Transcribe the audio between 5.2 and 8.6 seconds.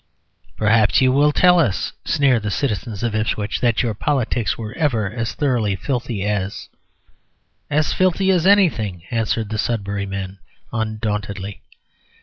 thoroughly filthy as" "As filthy as